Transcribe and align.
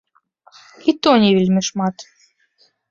І 0.93 0.95
то 1.03 1.11
не 1.25 1.31
вельмі 1.37 1.61
шмат. 1.69 1.95